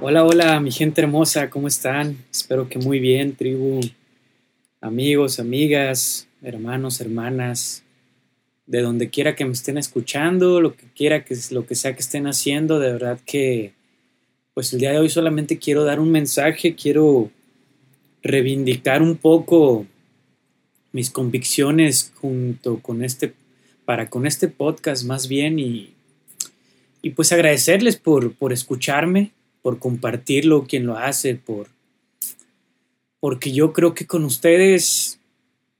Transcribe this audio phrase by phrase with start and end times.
[0.00, 2.18] Hola, hola, mi gente hermosa, ¿cómo están?
[2.30, 3.80] Espero que muy bien, tribu,
[4.80, 7.82] amigos, amigas, hermanos, hermanas,
[8.66, 12.00] de donde quiera que me estén escuchando, lo que quiera que lo que sea que
[12.00, 13.72] estén haciendo, de verdad que
[14.54, 17.32] pues el día de hoy solamente quiero dar un mensaje, quiero
[18.22, 19.84] reivindicar un poco
[20.92, 23.34] mis convicciones junto con este
[23.84, 25.92] para con este podcast más bien y
[27.02, 31.68] y pues agradecerles por, por escucharme, por compartirlo, quien lo hace, por
[33.20, 35.18] porque yo creo que con ustedes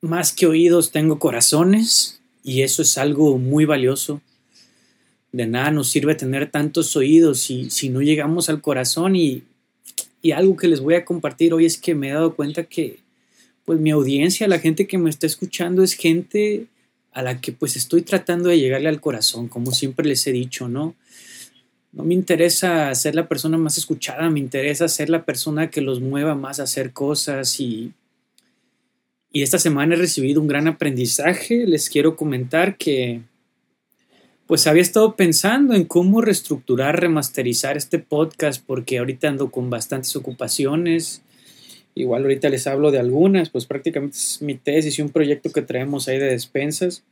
[0.00, 4.20] más que oídos tengo corazones y eso es algo muy valioso.
[5.32, 9.44] De nada nos sirve tener tantos oídos si, si no llegamos al corazón y,
[10.22, 12.98] y algo que les voy a compartir hoy es que me he dado cuenta que
[13.64, 16.66] pues mi audiencia, la gente que me está escuchando es gente
[17.12, 20.68] a la que pues estoy tratando de llegarle al corazón, como siempre les he dicho,
[20.68, 20.94] ¿no?
[21.92, 26.00] No me interesa ser la persona más escuchada, me interesa ser la persona que los
[26.00, 27.92] mueva más a hacer cosas y,
[29.32, 31.66] y esta semana he recibido un gran aprendizaje.
[31.66, 33.22] Les quiero comentar que
[34.46, 40.14] pues había estado pensando en cómo reestructurar, remasterizar este podcast porque ahorita ando con bastantes
[40.16, 41.22] ocupaciones.
[41.94, 45.62] Igual ahorita les hablo de algunas, pues prácticamente es mi tesis y un proyecto que
[45.62, 47.02] traemos ahí de despensas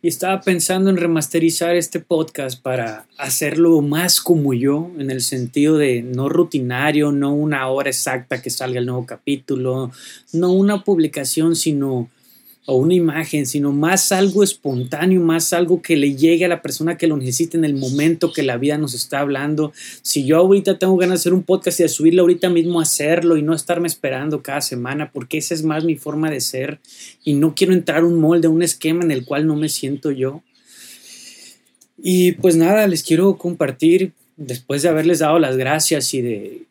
[0.00, 5.76] y estaba pensando en remasterizar este podcast para hacerlo más como yo, en el sentido
[5.76, 9.90] de no rutinario, no una hora exacta que salga el nuevo capítulo,
[10.32, 12.08] no una publicación, sino
[12.70, 16.98] o una imagen, sino más algo espontáneo, más algo que le llegue a la persona
[16.98, 19.72] que lo necesite en el momento que la vida nos está hablando.
[20.02, 23.38] Si yo ahorita tengo ganas de hacer un podcast y de subirlo ahorita mismo, hacerlo
[23.38, 26.78] y no estarme esperando cada semana, porque esa es más mi forma de ser
[27.24, 30.42] y no quiero entrar un molde, un esquema en el cual no me siento yo.
[31.96, 36.67] Y pues nada, les quiero compartir, después de haberles dado las gracias y de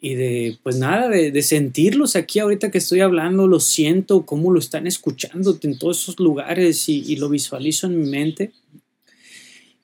[0.00, 4.60] y de, pues nada, de, sentirlos aquí ahorita que estoy hablando, lo siento, cómo lo
[4.60, 8.52] están escuchando en todos esos lugares y, lo visualizo en mi mente.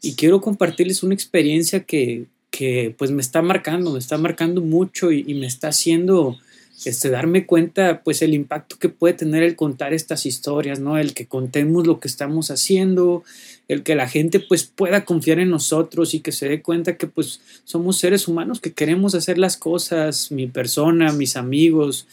[0.01, 5.11] Y quiero compartirles una experiencia que, que pues me está marcando, me está marcando mucho
[5.11, 6.39] y, y me está haciendo
[6.85, 10.99] este, darme cuenta, pues, el impacto que puede tener el contar estas historias, ¿no?
[10.99, 13.23] El que contemos lo que estamos haciendo,
[13.69, 17.07] el que la gente, pues, pueda confiar en nosotros y que se dé cuenta que,
[17.07, 22.07] pues, somos seres humanos que queremos hacer las cosas, mi persona, mis amigos,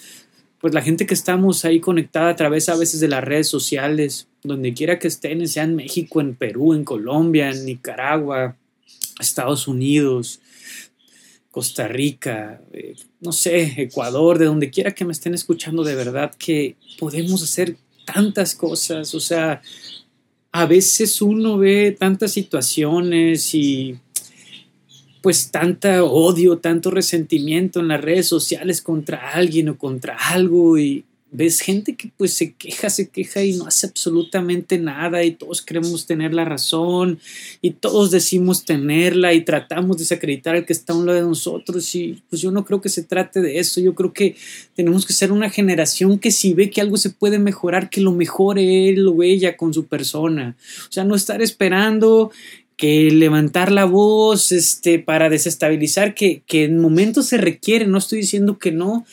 [0.62, 4.28] pues, la gente que estamos ahí conectada a través a veces de las redes sociales,
[4.44, 8.56] donde quiera que estén, sea en México, en Perú, en Colombia, en Nicaragua,
[9.20, 10.40] Estados Unidos,
[11.52, 16.34] Costa Rica, eh, no sé, Ecuador, de donde quiera que me estén escuchando, de verdad
[16.38, 17.76] que podemos hacer
[18.06, 19.62] tantas cosas, o sea,
[20.54, 24.00] a veces uno ve tantas situaciones y
[25.22, 31.06] pues tanta odio, tanto resentimiento en las redes sociales contra alguien o contra algo y
[31.32, 35.62] ves gente que pues se queja, se queja y no hace absolutamente nada y todos
[35.62, 37.20] queremos tener la razón
[37.62, 41.26] y todos decimos tenerla y tratamos de desacreditar al que está a un lado de
[41.26, 44.36] nosotros y pues yo no creo que se trate de eso, yo creo que
[44.76, 48.12] tenemos que ser una generación que si ve que algo se puede mejorar, que lo
[48.12, 50.58] mejore él o ella con su persona,
[50.90, 52.32] o sea, no estar esperando
[52.76, 58.22] que levantar la voz este, para desestabilizar, que, que en momentos se requiere, no estoy
[58.22, 59.06] diciendo que no,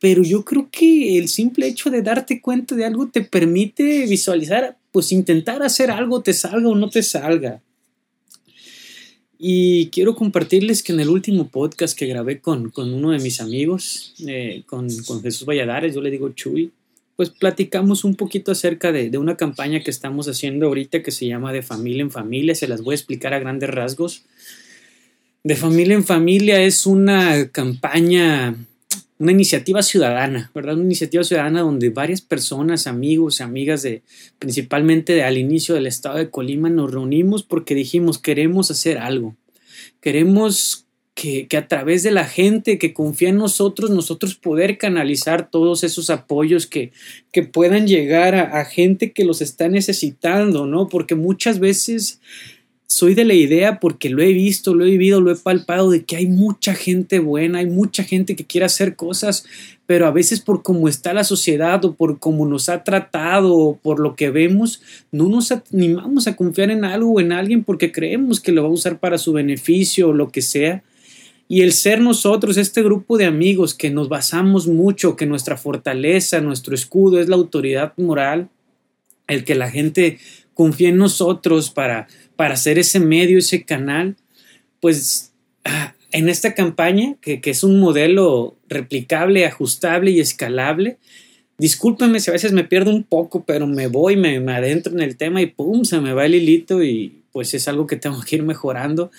[0.00, 4.76] pero yo creo que el simple hecho de darte cuenta de algo te permite visualizar,
[4.92, 7.62] pues intentar hacer algo, te salga o no te salga.
[9.38, 14.14] Y quiero compartirles que en el último podcast que grabé con, uno de mis amigos,
[14.26, 16.72] eh, con, Jesús Valladares, yo le digo Chuy,
[17.16, 21.26] pues platicamos un poquito acerca de, de, una campaña que estamos haciendo ahorita que se
[21.26, 24.24] llama De Familia en Familia, se las voy a explicar a grandes rasgos.
[25.42, 28.56] De Familia en Familia es una campaña
[29.18, 30.74] una iniciativa ciudadana, ¿verdad?
[30.74, 34.02] Una iniciativa ciudadana donde varias personas, amigos, amigas de,
[34.38, 39.34] principalmente de, al inicio del estado de Colima, nos reunimos porque dijimos, queremos hacer algo.
[40.00, 45.50] Queremos que, que, a través de la gente que confía en nosotros, nosotros poder canalizar
[45.50, 46.92] todos esos apoyos que,
[47.32, 50.88] que puedan llegar a, a gente que los está necesitando, ¿no?
[50.88, 52.20] Porque muchas veces
[52.86, 56.04] soy de la idea porque lo he visto, lo he vivido, lo he palpado de
[56.04, 59.44] que hay mucha gente buena, hay mucha gente que quiere hacer cosas,
[59.86, 63.76] pero a veces por cómo está la sociedad o por cómo nos ha tratado o
[63.76, 67.90] por lo que vemos, no nos animamos a confiar en algo o en alguien porque
[67.90, 70.82] creemos que lo va a usar para su beneficio o lo que sea.
[71.48, 76.40] Y el ser nosotros, este grupo de amigos que nos basamos mucho, que nuestra fortaleza,
[76.40, 78.48] nuestro escudo es la autoridad moral,
[79.28, 80.18] el que la gente
[80.56, 84.16] confía en nosotros para, para hacer ese medio, ese canal,
[84.80, 85.32] pues
[85.64, 90.96] ah, en esta campaña, que, que, es un modelo replicable, ajustable y escalable.
[91.58, 95.00] Discúlpenme si a veces me pierdo un poco, pero me voy, me, me adentro en
[95.00, 98.22] el tema y pum, se me va el hilito y pues es algo que tengo
[98.22, 99.10] que ir mejorando.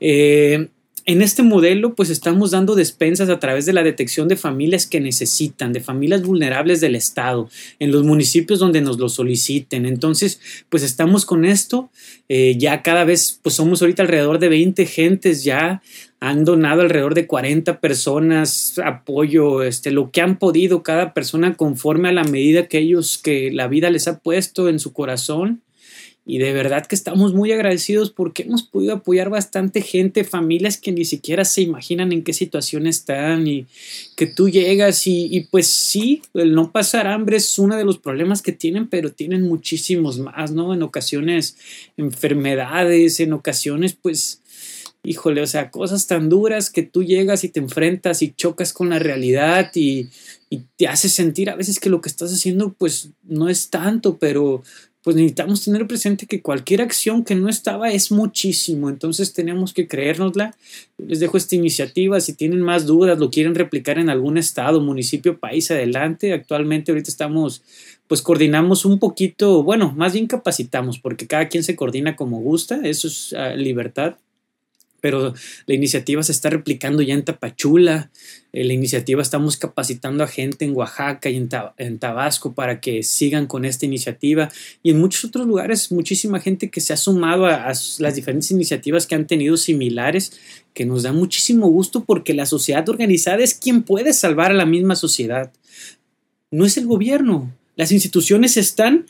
[0.00, 0.68] Eh,
[1.06, 5.00] en este modelo, pues estamos dando despensas a través de la detección de familias que
[5.00, 7.48] necesitan, de familias vulnerables del Estado,
[7.78, 9.86] en los municipios donde nos lo soliciten.
[9.86, 11.90] Entonces, pues estamos con esto.
[12.28, 15.80] Eh, ya cada vez, pues somos ahorita alrededor de 20 gentes ya.
[16.18, 22.08] Han donado alrededor de 40 personas apoyo, este, lo que han podido cada persona conforme
[22.08, 25.62] a la medida que ellos, que la vida les ha puesto en su corazón.
[26.28, 30.90] Y de verdad que estamos muy agradecidos porque hemos podido apoyar bastante gente, familias que
[30.90, 33.66] ni siquiera se imaginan en qué situación están y
[34.16, 38.42] que tú llegas y, pues sí, el no pasar hambre es uno de los problemas
[38.42, 40.74] que tienen, pero tienen muchísimos más, ¿no?
[40.74, 41.56] En ocasiones
[41.96, 44.42] enfermedades, en ocasiones pues,
[45.04, 48.90] híjole, o sea, cosas tan duras que tú llegas y te enfrentas y chocas con
[48.90, 50.08] la realidad y,
[50.50, 54.18] y te hace sentir a veces que lo que estás haciendo pues no es tanto,
[54.18, 54.64] pero
[55.06, 59.86] pues necesitamos tener presente que cualquier acción que no estaba es muchísimo, entonces tenemos que
[59.86, 60.56] creérnosla.
[60.98, 65.38] Les dejo esta iniciativa, si tienen más dudas, lo quieren replicar en algún estado, municipio,
[65.38, 66.32] país, adelante.
[66.32, 67.62] Actualmente ahorita estamos,
[68.08, 72.80] pues coordinamos un poquito, bueno, más bien capacitamos, porque cada quien se coordina como gusta,
[72.82, 74.16] eso es uh, libertad
[75.06, 75.34] pero
[75.66, 78.10] la iniciativa se está replicando ya en Tapachula,
[78.52, 83.46] eh, la iniciativa estamos capacitando a gente en Oaxaca y en, Tabasco para que sigan
[83.46, 84.50] con esta iniciativa
[84.82, 88.50] y en muchos otros lugares muchísima gente que se ha sumado a, a las diferentes
[88.50, 90.32] iniciativas que han tenido similares
[90.74, 94.66] que nos da muchísimo gusto porque la sociedad organizada es quien puede salvar a la
[94.66, 95.52] misma sociedad.
[96.50, 97.54] No es el gobierno.
[97.76, 99.06] Las instituciones están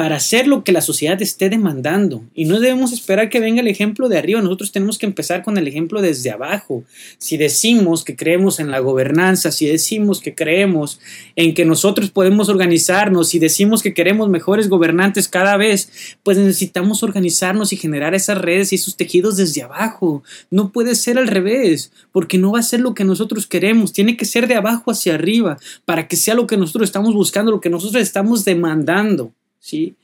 [0.00, 2.24] para hacer lo que la sociedad esté demandando.
[2.34, 5.58] Y no debemos esperar que venga el ejemplo de arriba, nosotros tenemos que empezar con
[5.58, 6.84] el ejemplo desde abajo.
[7.18, 11.00] Si decimos que creemos en la gobernanza, si decimos que creemos
[11.36, 17.02] en que nosotros podemos organizarnos, si decimos que queremos mejores gobernantes cada vez, pues necesitamos
[17.02, 20.22] organizarnos y generar esas redes y esos tejidos desde abajo.
[20.50, 24.16] No puede ser al revés, porque no va a ser lo que nosotros queremos, tiene
[24.16, 27.60] que ser de abajo hacia arriba, para que sea lo que nosotros estamos buscando, lo
[27.60, 29.34] que nosotros estamos demandando.
[29.60, 29.94] ¿Sí?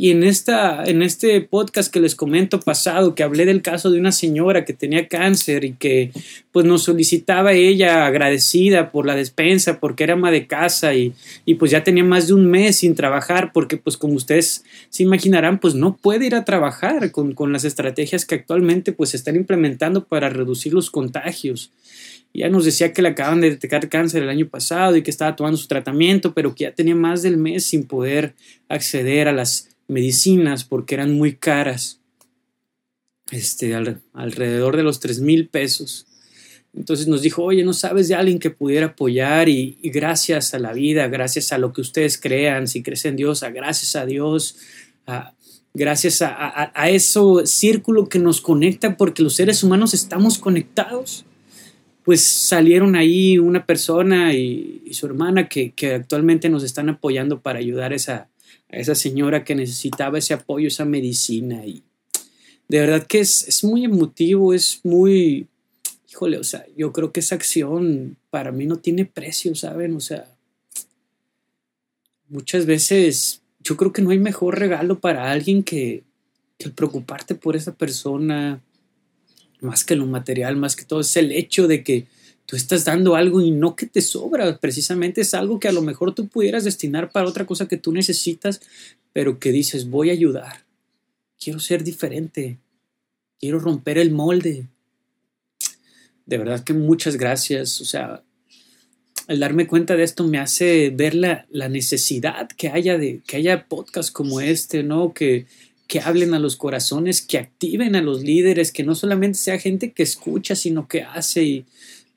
[0.00, 3.98] Y en, esta, en este podcast que les comento pasado, que hablé del caso de
[3.98, 6.12] una señora que tenía cáncer y que
[6.52, 11.14] pues nos solicitaba ella agradecida por la despensa, porque era ama de casa y,
[11.44, 15.02] y pues ya tenía más de un mes sin trabajar, porque pues como ustedes se
[15.02, 19.16] imaginarán, pues no puede ir a trabajar con, con las estrategias que actualmente pues se
[19.16, 21.72] están implementando para reducir los contagios.
[22.34, 25.34] Ya nos decía que le acaban de detectar cáncer el año pasado y que estaba
[25.34, 28.34] tomando su tratamiento, pero que ya tenía más del mes sin poder
[28.68, 32.00] acceder a las medicinas porque eran muy caras,
[33.30, 33.74] este,
[34.12, 36.06] alrededor de los tres mil pesos.
[36.74, 39.48] Entonces nos dijo, oye, ¿no sabes de alguien que pudiera apoyar?
[39.48, 43.42] Y, gracias a la vida, gracias a lo que ustedes crean, si crees en Dios,
[43.42, 44.56] a gracias a Dios,
[45.74, 51.24] gracias a, a, a eso círculo que nos conecta, porque los seres humanos estamos conectados
[52.08, 57.92] pues salieron ahí una persona y, su hermana que, actualmente nos están apoyando para ayudar
[57.92, 58.30] a esa,
[58.70, 61.66] esa señora que necesitaba ese apoyo, esa medicina.
[61.66, 61.82] Y
[62.66, 65.48] de verdad que es, es muy emotivo, es muy,
[66.10, 69.94] híjole, o sea, yo creo que esa acción para mí no tiene precio, ¿saben?
[69.94, 70.34] O sea,
[72.30, 76.04] muchas veces yo creo que no hay mejor regalo para alguien que,
[76.56, 78.62] que el preocuparte por esa persona,
[79.60, 82.06] más que lo material, más que todo, es el hecho de que
[82.46, 85.82] tú estás dando algo y no que te sobra, precisamente es algo que a lo
[85.82, 88.60] mejor tú pudieras destinar para otra cosa que tú necesitas,
[89.12, 90.64] pero que dices, voy a ayudar,
[91.38, 92.58] quiero ser diferente,
[93.38, 94.66] quiero romper el molde.
[96.24, 98.22] De verdad que muchas gracias, o sea,
[99.26, 103.36] al darme cuenta de esto me hace ver la, la necesidad que haya de que
[103.36, 105.12] haya podcasts como este, ¿no?
[105.12, 105.46] Que,
[105.88, 109.92] que hablen a los corazones, que activen a los líderes, que no solamente sea gente
[109.92, 111.42] que escucha, sino que hace.
[111.42, 111.64] Y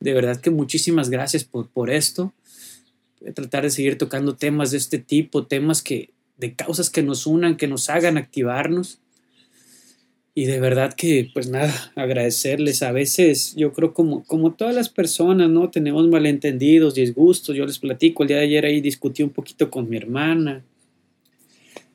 [0.02, 2.34] de verdad que muchísimas gracias por, por esto.
[3.22, 7.02] Voy a tratar de seguir tocando temas de este tipo, temas que, de causas que
[7.02, 9.00] nos unan, que nos hagan activarnos.
[10.36, 12.84] Y de verdad que, pues nada, agradecerles.
[12.84, 15.70] A veces yo creo como, como todas las personas, ¿no?
[15.70, 17.56] Tenemos malentendidos, disgustos.
[17.56, 20.62] Yo les platico, el día de ayer ahí discutí un poquito con mi hermana.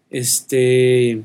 [0.09, 1.23] Este,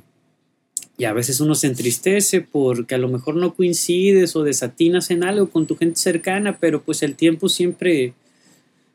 [1.01, 5.24] y a veces uno se entristece porque a lo mejor no coincides o desatinas en
[5.24, 8.13] algo con tu gente cercana, pero pues el tiempo siempre,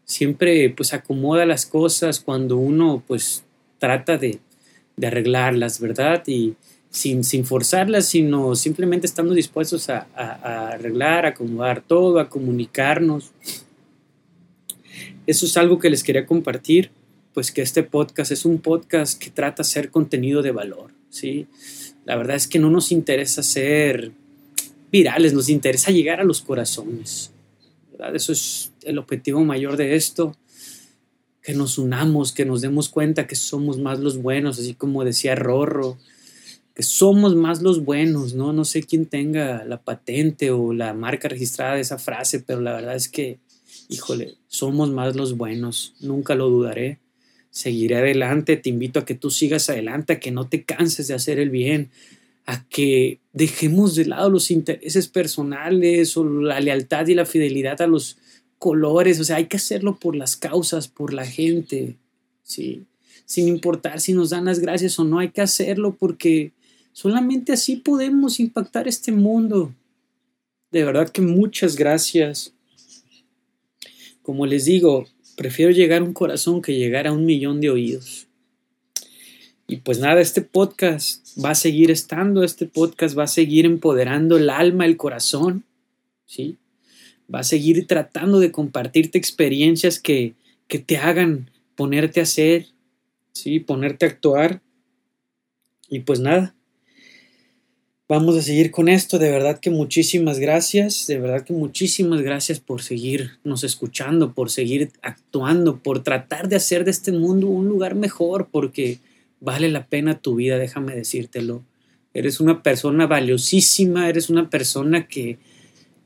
[0.04, 3.42] siempre pues acomoda las cosas cuando uno pues
[3.80, 4.38] trata de,
[4.96, 6.22] de arreglarlas, ¿verdad?
[6.28, 6.54] Y
[6.90, 10.06] sin, sin forzarlas, sino simplemente estando dispuestos a,
[10.74, 13.32] arreglar, a acomodar todo, a comunicarnos.
[15.26, 16.92] Eso es algo que les quería compartir,
[17.34, 21.48] pues que este podcast es un podcast que trata de ser contenido de valor, ¿sí?
[22.06, 24.12] La verdad es que no nos interesa ser
[24.92, 27.32] virales, nos interesa llegar a los corazones.
[28.14, 30.36] Eso es el objetivo mayor de esto,
[31.42, 35.34] que nos unamos, que nos demos cuenta que somos más los buenos, así como decía
[35.34, 35.98] Rorro,
[36.74, 38.52] que somos más los buenos, ¿no?
[38.52, 42.72] No sé quién tenga la patente o la marca registrada de esa frase, pero la
[42.72, 43.38] verdad es que,
[43.88, 47.00] híjole, somos más los buenos, nunca lo dudaré.
[47.56, 51.14] Seguiré adelante, te invito a que tú sigas adelante, a que no te canses de
[51.14, 51.90] hacer el bien,
[52.44, 57.86] a que dejemos de lado los intereses personales o la lealtad y la fidelidad a
[57.86, 58.18] los
[58.58, 61.96] colores, o sea, hay que hacerlo por las causas, por la gente,
[62.42, 62.84] ¿sí?
[63.24, 66.52] Sin importar si nos dan las gracias o no, hay que hacerlo porque
[66.96, 69.70] Solamente así podemos impactar este mundo.
[70.70, 72.54] De verdad que muchas gracias.
[74.22, 78.26] Como les digo, prefiero llegar a un corazón que llegar a un millón de oídos.
[79.68, 84.36] Y pues nada, este podcast va a seguir estando, este podcast va a seguir empoderando
[84.36, 85.64] el alma, el corazón,
[86.26, 86.56] ¿sí?
[87.32, 90.34] Va a seguir tratando de compartirte experiencias que,
[90.68, 92.68] que te hagan ponerte a hacer,
[93.32, 93.60] ¿sí?
[93.60, 94.62] Ponerte a actuar.
[95.88, 96.55] Y pues nada,
[98.08, 99.18] Vamos a seguir con esto.
[99.18, 101.08] De verdad que muchísimas gracias.
[101.08, 106.84] De verdad que muchísimas gracias por seguirnos escuchando, por seguir actuando, por tratar de hacer
[106.84, 109.00] de este mundo un lugar mejor, porque
[109.40, 111.64] vale la pena tu vida, déjame decírtelo.
[112.14, 115.38] Eres una persona valiosísima, eres una persona que,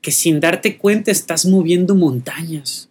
[0.00, 2.88] que sin darte cuenta estás moviendo montañas.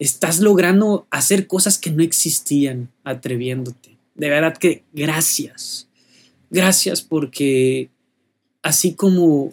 [0.00, 3.96] Estás logrando hacer cosas que no existían, atreviéndote.
[4.16, 5.88] De verdad que gracias.
[6.50, 7.90] Gracias porque
[8.64, 9.52] así como,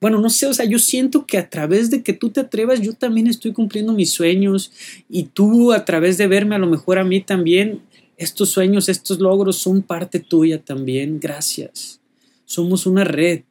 [0.00, 2.80] bueno, no sé, o sea, yo siento que a través de que tú te atrevas,
[2.80, 4.72] yo también estoy cumpliendo mis sueños
[5.08, 7.80] y tú a través de verme a lo mejor a mí también,
[8.16, 11.20] estos sueños, estos logros son parte tuya también.
[11.20, 12.00] Gracias.
[12.44, 13.44] Somos una red.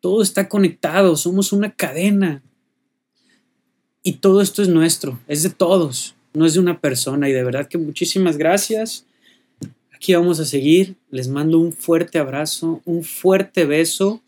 [0.00, 2.42] Todo está conectado, somos una cadena.
[4.02, 7.28] Y todo esto es nuestro, es de todos, no es de una persona.
[7.28, 9.04] Y de verdad que muchísimas gracias.
[9.94, 10.96] Aquí vamos a seguir.
[11.10, 14.21] Les mando un fuerte abrazo, un fuerte beso.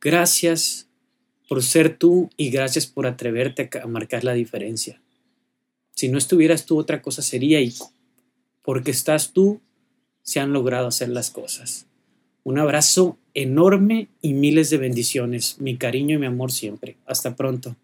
[0.00, 0.88] Gracias
[1.48, 5.00] por ser tú y gracias por atreverte a marcar la diferencia.
[5.94, 7.74] Si no estuvieras tú, otra cosa sería y
[8.62, 9.60] porque estás tú,
[10.22, 11.86] se han logrado hacer las cosas.
[12.44, 15.56] Un abrazo enorme y miles de bendiciones.
[15.58, 16.96] Mi cariño y mi amor siempre.
[17.06, 17.76] Hasta pronto.